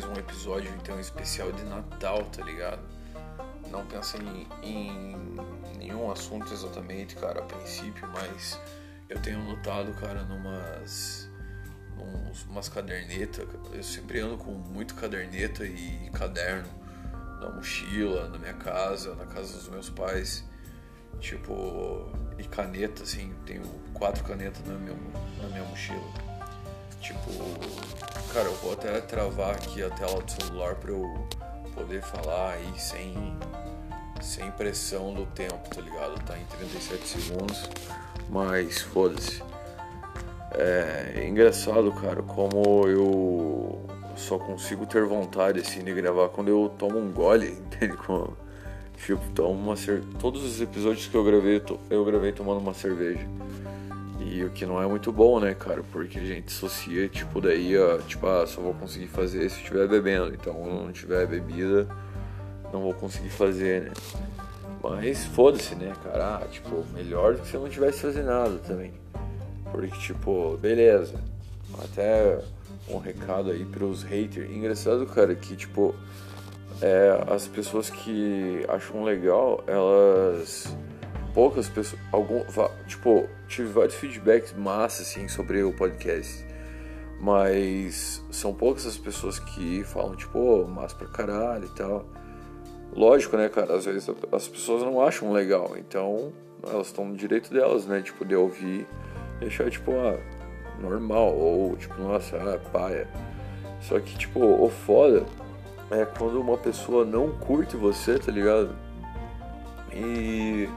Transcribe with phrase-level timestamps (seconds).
[0.00, 2.80] mais um episódio então especial de Natal, tá ligado?
[3.70, 8.58] Não pensa em, em nenhum assunto exatamente, cara, a princípio, mas
[9.10, 11.28] eu tenho notado, cara, numas
[11.98, 13.46] uns, umas cadernetas.
[13.74, 16.68] Eu sempre ando com muito caderneta e caderno
[17.38, 20.48] na mochila, na minha casa, na casa dos meus pais.
[21.18, 24.96] Tipo, e caneta, assim, tenho quatro canetas na minha,
[25.42, 26.00] na minha mochila.
[27.02, 27.99] Tipo,
[28.32, 31.26] cara, eu vou até travar aqui a tela do celular pra eu
[31.74, 33.36] poder falar aí sem,
[34.20, 36.20] sem pressão do tempo, tá ligado?
[36.24, 37.68] Tá em 37 segundos,
[38.28, 39.42] mas foda-se.
[40.52, 43.84] É engraçado, cara, como eu
[44.16, 47.96] só consigo ter vontade assim de gravar quando eu tomo um gole, entende?
[47.96, 48.36] Como,
[49.04, 50.02] tipo, tomo uma cer...
[50.20, 53.26] todos os episódios que eu gravei, eu gravei tomando uma cerveja.
[54.30, 55.82] E o que não é muito bom, né, cara?
[55.90, 59.88] Porque a gente associa, tipo, daí, ó, tipo, ah, só vou conseguir fazer se estiver
[59.88, 60.32] bebendo.
[60.32, 61.88] Então, se não tiver bebida,
[62.72, 63.90] não vou conseguir fazer, né?
[64.80, 66.36] Mas foda-se, né, cara?
[66.36, 68.92] Ah, tipo, melhor do que se eu não tivesse fazendo nada também.
[69.72, 71.20] Porque, tipo, beleza.
[71.82, 72.38] Até
[72.88, 74.48] um recado aí pros haters.
[74.48, 75.92] Engraçado, cara, que, tipo,
[76.80, 80.72] é, as pessoas que acham legal, elas.
[81.34, 82.00] Poucas pessoas.
[82.12, 82.44] Algum,
[82.86, 86.44] tipo, tive vários feedbacks massa, assim, sobre o podcast.
[87.20, 92.04] Mas são poucas as pessoas que falam, tipo, oh, massa pra caralho e tal.
[92.94, 93.74] Lógico, né, cara?
[93.74, 95.72] Às vezes as pessoas não acham legal.
[95.76, 96.32] Então,
[96.66, 98.00] elas estão no direito delas, né?
[98.02, 98.86] Tipo, de ouvir
[99.38, 100.18] deixar tipo, ah,
[100.80, 103.08] normal, ou tipo, nossa, ah, paia.
[103.80, 105.24] Só que, tipo, o foda
[105.90, 108.76] é quando uma pessoa não curte você, tá ligado?
[109.92, 110.68] E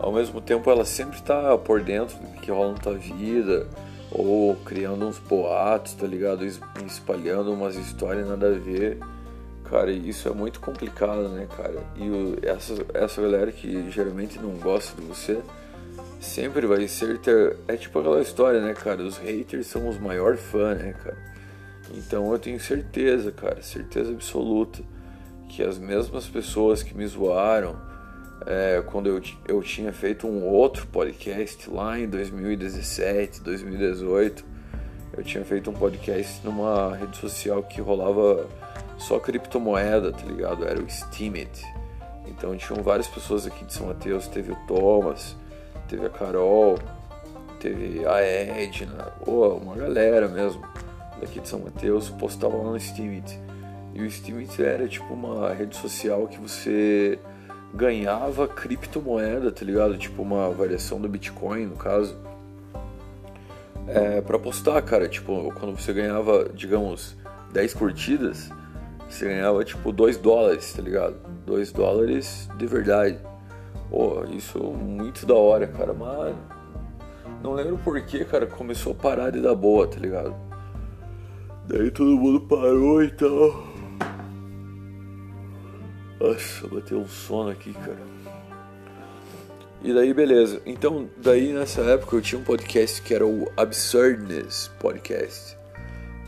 [0.00, 3.68] ao mesmo tempo ela sempre tá por dentro do que rola na tua vida,
[4.10, 6.44] ou criando uns boatos, tá ligado?
[6.44, 8.98] Espalhando umas histórias nada a ver.
[9.64, 11.80] Cara, isso é muito complicado, né, cara?
[11.96, 15.40] E essa, essa galera que geralmente não gosta de você
[16.20, 17.56] sempre vai ser ter.
[17.68, 19.02] É tipo aquela história, né, cara?
[19.02, 21.16] Os haters são os maiores fãs, né, cara?
[21.94, 24.82] Então eu tenho certeza, cara, certeza absoluta,
[25.48, 27.76] que as mesmas pessoas que me zoaram
[28.46, 34.44] é, quando eu, eu tinha feito um outro podcast lá em 2017, 2018,
[35.16, 38.46] eu tinha feito um podcast numa rede social que rolava
[38.96, 40.66] só criptomoeda, tá ligado?
[40.66, 41.64] Era o Steemit.
[42.26, 45.36] Então tinham várias pessoas aqui de São Mateus, teve o Thomas,
[45.88, 46.78] teve a Carol,
[47.58, 50.62] teve a Edna, ou uma galera mesmo
[51.20, 53.38] daqui de São Mateus postava lá no Steamit.
[53.92, 57.18] E o Steamit era tipo uma rede social que você
[57.74, 59.96] ganhava criptomoeda, tá ligado?
[59.96, 62.16] Tipo uma variação do Bitcoin, no caso.
[63.86, 67.16] É, pra postar, cara, tipo, quando você ganhava, digamos,
[67.52, 68.50] 10 curtidas,
[69.08, 71.16] você ganhava tipo 2 dólares, tá ligado?
[71.46, 73.18] 2 dólares de verdade.
[73.88, 76.36] Pô, isso muito da hora, cara, mas
[77.42, 80.34] não lembro porquê, cara, começou a parar de dar boa, tá ligado?
[81.66, 83.69] Daí todo mundo parou e tal.
[86.20, 87.98] Nossa, bateu um sono aqui, cara.
[89.82, 90.60] E daí, beleza.
[90.66, 95.56] Então, daí nessa época eu tinha um podcast que era o Absurdness Podcast.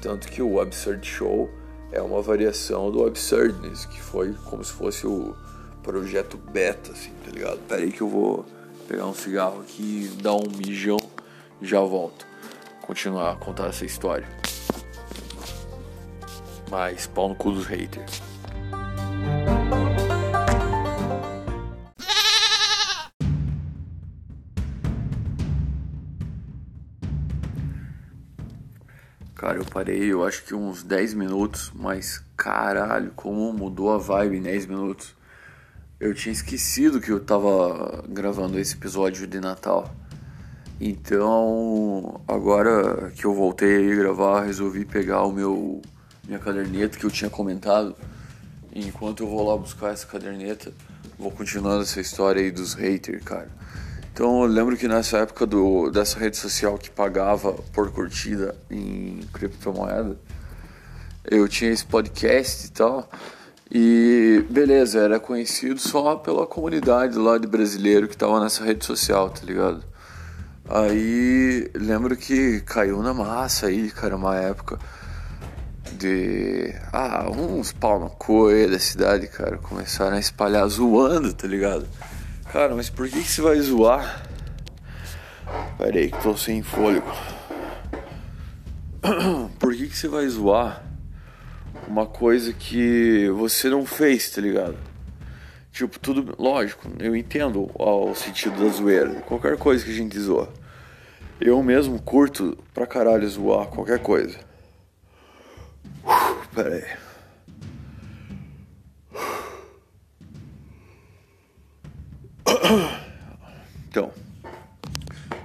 [0.00, 1.50] Tanto que o Absurd Show
[1.92, 5.36] é uma variação do Absurdness, que foi como se fosse o
[5.82, 7.58] projeto beta, assim, tá ligado?
[7.68, 8.46] Pera aí que eu vou
[8.88, 10.96] pegar um cigarro aqui, dar um mijão
[11.60, 12.26] e já volto.
[12.80, 14.26] Continuar a contar essa história.
[16.70, 18.31] Mas pau no cu dos haters.
[29.52, 34.38] Cara, eu parei, eu acho que uns 10 minutos, mas caralho, como mudou a vibe
[34.38, 35.14] em 10 minutos.
[36.00, 39.94] Eu tinha esquecido que eu tava gravando esse episódio de Natal.
[40.80, 45.82] Então, agora que eu voltei a gravar, resolvi pegar o meu
[46.26, 47.94] minha caderneta que eu tinha comentado.
[48.74, 50.72] Enquanto eu vou lá buscar essa caderneta,
[51.18, 53.50] vou continuando essa história aí dos haters, cara.
[54.22, 59.18] Então, eu lembro que nessa época do, dessa rede social que pagava por curtida em
[59.32, 60.16] criptomoeda,
[61.24, 63.10] eu tinha esse podcast e tal.
[63.68, 69.28] E beleza, era conhecido só pela comunidade lá de brasileiro que tava nessa rede social,
[69.28, 69.82] tá ligado?
[70.70, 74.78] Aí lembro que caiu na massa aí, cara, uma época
[75.98, 76.72] de.
[76.92, 81.88] Ah, uns pau no aí da cidade, cara, começaram a espalhar zoando, tá ligado?
[82.52, 84.22] Cara, mas por que, que você vai zoar?
[85.78, 87.10] Pera aí que tô sem fôlego.
[89.58, 90.84] Por que, que você vai zoar
[91.88, 94.76] uma coisa que você não fez, tá ligado?
[95.72, 96.36] Tipo, tudo.
[96.38, 99.22] Lógico, eu entendo o sentido da zoeira.
[99.22, 100.52] Qualquer coisa que a gente zoa.
[101.40, 104.38] Eu mesmo curto pra caralho zoar qualquer coisa.
[106.54, 107.01] Pera.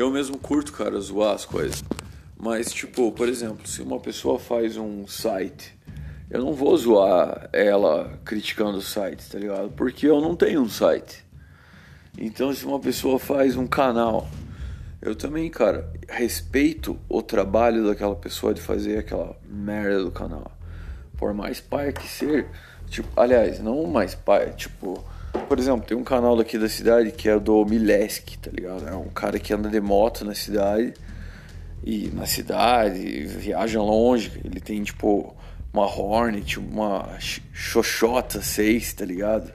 [0.00, 1.84] Eu mesmo curto, cara, zoar as coisas.
[2.34, 5.76] Mas, tipo, por exemplo, se uma pessoa faz um site,
[6.30, 9.68] eu não vou zoar ela criticando o site, tá ligado?
[9.72, 11.22] Porque eu não tenho um site.
[12.16, 14.26] Então, se uma pessoa faz um canal,
[15.02, 20.50] eu também, cara, respeito o trabalho daquela pessoa de fazer aquela merda do canal.
[21.18, 22.48] Por mais pai que ser,
[22.88, 25.04] tipo, aliás, não mais pai, tipo,
[25.48, 28.88] por exemplo, tem um canal daqui da cidade que é do Milesk, tá ligado?
[28.88, 30.94] É um cara que anda de moto na cidade
[31.84, 34.32] e na cidade, viaja longe.
[34.44, 35.34] Ele tem tipo
[35.72, 37.08] uma Hornet, uma
[37.52, 39.52] Xoxota 6, tá ligado?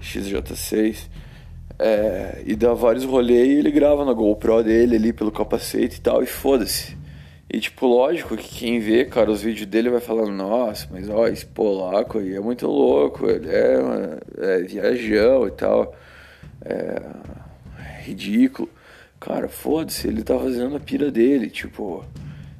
[0.00, 1.08] XJ6.
[1.78, 6.00] É, e dá vários rolês e ele grava na GoPro dele ali pelo capacete e
[6.00, 6.96] tal, e foda-se.
[7.48, 11.28] E tipo, lógico que quem vê, cara, os vídeos dele vai falando, nossa, mas ó,
[11.28, 15.94] esse polaco aí é muito louco, ele é, é viajão e tal.
[16.64, 17.00] É
[18.06, 18.68] ridículo.
[19.18, 22.04] Cara, foda-se, ele tá fazendo a pira dele, tipo,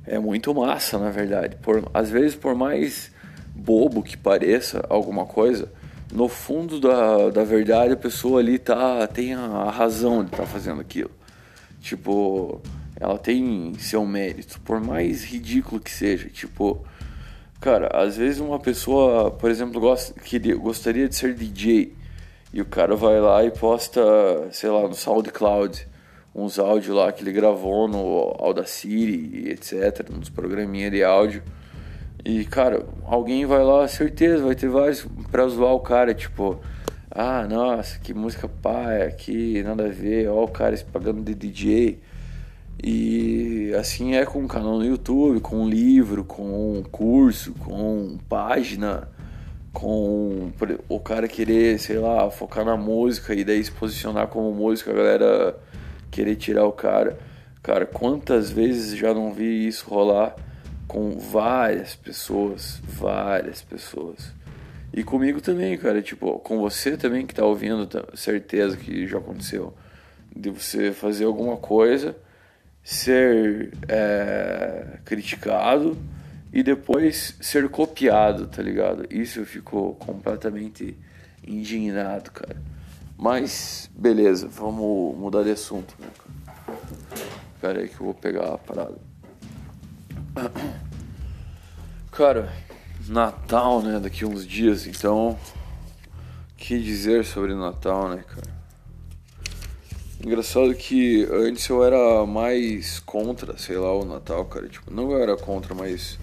[0.05, 1.56] é muito massa, na verdade.
[1.56, 3.12] Por, às vezes, por mais
[3.55, 5.71] bobo que pareça alguma coisa,
[6.12, 10.81] no fundo da, da verdade a pessoa ali tá, tem a razão de tá fazendo
[10.81, 11.11] aquilo.
[11.81, 12.61] Tipo,
[12.98, 16.28] ela tem seu mérito, por mais ridículo que seja.
[16.28, 16.84] Tipo,
[17.60, 21.94] cara, às vezes uma pessoa, por exemplo, gosta, queria, gostaria de ser DJ
[22.52, 24.02] e o cara vai lá e posta,
[24.52, 25.87] sei lá, no SoundCloud
[26.37, 31.43] uns áudios lá que ele gravou no Audacity, etc, nos programinha de áudio.
[32.22, 36.60] E, cara, alguém vai lá, certeza, vai ter vários pra zoar o cara, tipo,
[37.10, 41.34] ah, nossa, que música paia, que nada a ver, ó o cara se pagando de
[41.34, 41.98] DJ.
[42.82, 49.08] E assim é com um canal no YouTube, com livro, com curso, com página,
[49.73, 50.52] com
[50.88, 54.94] o cara querer, sei lá, focar na música e daí se posicionar como música, a
[54.94, 55.58] galera
[56.11, 57.19] querer tirar o cara.
[57.62, 60.37] Cara, quantas vezes já não vi isso rolar
[60.87, 64.32] com várias pessoas, várias pessoas.
[64.94, 69.19] E comigo também, cara, tipo, com você também que tá ouvindo, tá, certeza que já
[69.19, 69.75] aconteceu.
[70.34, 72.17] De você fazer alguma coisa
[72.87, 75.99] ser é, criticado
[76.53, 79.05] e depois ser copiado, tá ligado?
[79.11, 79.44] Isso eu
[79.97, 80.97] completamente
[81.44, 82.62] indignado, cara.
[83.19, 86.06] Mas, beleza, vamos mudar de assunto, né,
[87.61, 87.81] cara?
[87.81, 88.94] Aí que eu vou pegar a parada.
[92.12, 92.53] Cara,
[93.09, 93.99] Natal, né?
[93.99, 95.37] Daqui uns dias, então.
[96.56, 98.56] que dizer sobre Natal, né, cara?
[100.26, 104.67] Engraçado que antes eu era mais contra, sei lá, o Natal, cara.
[104.67, 106.19] Tipo, não eu era contra, mas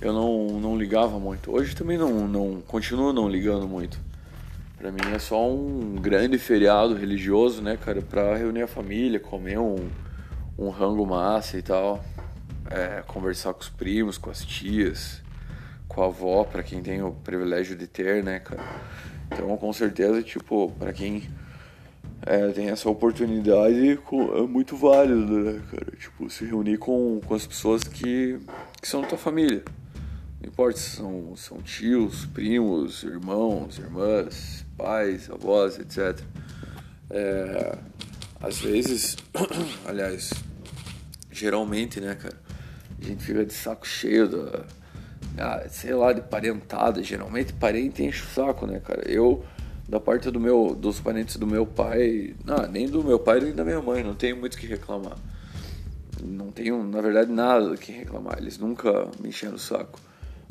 [0.00, 1.54] eu não, não ligava muito.
[1.54, 4.00] Hoje também não, não continuo não ligando muito.
[4.78, 8.00] Pra mim é só um grande feriado religioso, né, cara?
[8.00, 9.90] Pra reunir a família, comer um,
[10.58, 12.02] um rango massa e tal.
[12.70, 15.20] É, conversar com os primos, com as tias,
[15.86, 18.64] com a avó, pra quem tem o privilégio de ter, né, cara?
[19.26, 21.28] Então, com certeza, tipo, pra quem
[22.22, 25.96] é, tem essa oportunidade é muito válido, né, cara?
[25.98, 28.38] Tipo, se reunir com, com as pessoas que,
[28.80, 29.62] que são da tua família.
[30.40, 36.20] Não importa se são, são tios, primos, irmãos, irmãs, pais, avós, etc.
[37.10, 37.78] É,
[38.40, 39.16] às vezes,
[39.86, 40.32] aliás,
[41.30, 42.36] geralmente, né, cara?
[43.00, 44.64] A gente fica de saco cheio da.
[45.38, 47.02] Ah, sei lá, de parentada.
[47.02, 49.10] Geralmente parente enche o saco, né, cara?
[49.10, 49.42] Eu
[49.90, 53.52] da parte do meu, dos parentes do meu pai, não, nem do meu pai nem
[53.52, 55.16] da minha mãe, não tenho muito o que reclamar.
[56.22, 58.38] Não tenho, na verdade, nada que reclamar.
[58.38, 59.98] Eles nunca me encheram o saco.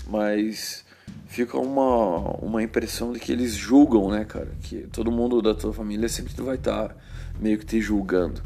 [0.07, 0.83] Mas
[1.27, 4.49] fica uma, uma impressão de que eles julgam, né, cara?
[4.63, 6.95] Que todo mundo da tua família sempre vai estar tá
[7.39, 8.41] meio que te julgando.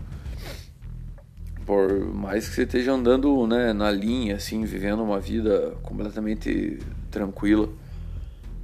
[1.65, 6.77] Por mais que você esteja andando né, na linha, assim, vivendo uma vida completamente
[7.09, 7.67] tranquila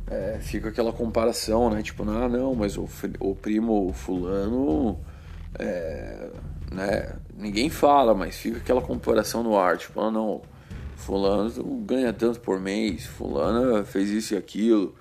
[0.10, 1.82] é, fica aquela comparação, né?
[1.82, 2.90] Tipo, ah, não, mas o,
[3.20, 5.00] o primo fulano,
[5.58, 6.30] é,
[6.72, 7.16] né?
[7.38, 10.42] Ninguém fala, mas fica aquela comparação no ar, tipo, ah, não,
[10.98, 11.52] fulano
[11.86, 14.96] ganha tanto por mês, fulano fez isso e aquilo,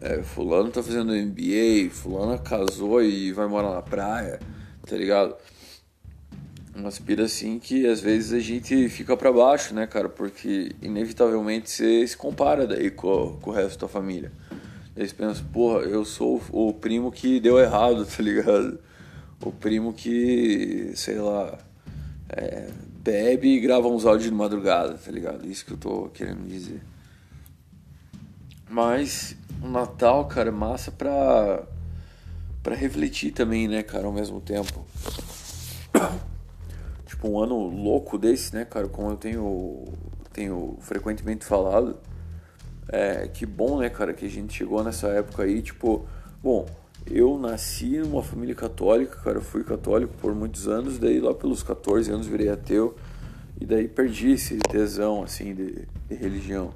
[0.00, 4.38] é, fulano tá fazendo MBA, fulano casou e vai morar na praia,
[4.86, 5.34] tá ligado?
[6.74, 10.08] umas piras assim que às vezes a gente fica para baixo, né, cara?
[10.08, 14.32] Porque inevitavelmente você se compara daí com, com o resto da família.
[14.96, 18.78] Eles pensam, porra, eu sou o primo que deu errado, tá ligado?
[19.40, 21.58] O primo que, sei lá,
[22.28, 22.68] é,
[23.02, 25.46] bebe e grava uns áudios de madrugada, tá ligado?
[25.46, 26.80] Isso que eu tô querendo dizer.
[28.70, 31.64] Mas o Natal, cara, é massa pra,
[32.62, 34.84] pra refletir também, né, cara, ao mesmo tempo
[37.22, 38.88] tipo, um ano louco desse, né, cara?
[38.88, 39.84] Como eu tenho,
[40.32, 41.96] tenho frequentemente falado.
[42.88, 46.06] É, que bom, né, cara, que a gente chegou nessa época aí, tipo,
[46.42, 46.66] bom,
[47.06, 51.62] eu nasci numa família católica, cara, eu fui católico por muitos anos, daí lá pelos
[51.62, 52.96] 14 anos virei ateu,
[53.60, 56.74] e daí perdi esse tesão, assim, de, de religião.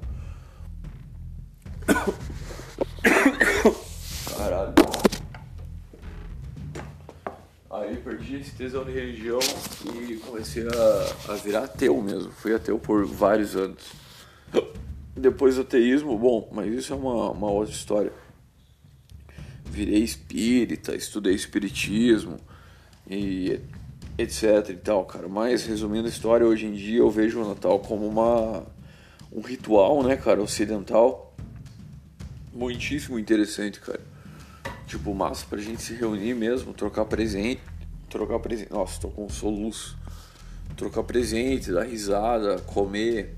[4.37, 4.73] Caralho.
[7.69, 9.39] Aí perdi esse tesão de religião
[9.93, 12.31] e comecei a, a virar ateu mesmo.
[12.31, 14.06] Fui ateu por vários anos.
[15.17, 18.11] Depois do ateísmo, bom, mas isso é uma, uma outra história.
[19.65, 22.37] Virei espírita, estudei espiritismo
[23.09, 23.59] e
[24.17, 25.27] etc e tal, cara.
[25.27, 28.65] Mas resumindo a história, hoje em dia eu vejo o Natal como uma
[29.31, 31.35] um ritual, né, cara, ocidental
[32.53, 33.99] muitíssimo interessante, cara
[34.87, 37.61] Tipo, massa pra gente se reunir mesmo, trocar presente.
[38.09, 38.71] Trocar presente.
[38.71, 39.97] Nossa, tô com um soluço.
[40.77, 43.35] Trocar presente, dar risada, comer.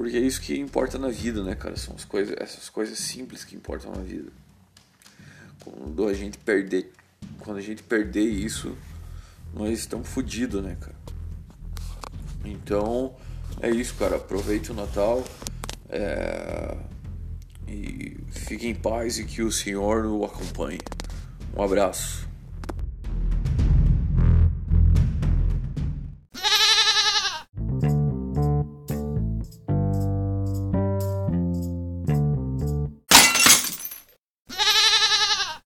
[0.00, 1.76] Porque é isso que importa na vida, né, cara?
[1.76, 4.30] São as coisas, essas coisas simples que importam na vida.
[5.62, 6.90] Quando a gente perder.
[7.40, 8.74] Quando a gente perder isso,
[9.52, 10.96] nós estamos fodidos, né, cara?
[12.46, 13.14] Então,
[13.60, 14.16] é isso, cara.
[14.16, 15.22] Aproveite o Natal.
[15.90, 16.78] É
[17.68, 20.80] e fique em paz e que o Senhor o acompanhe.
[21.54, 22.26] Um abraço.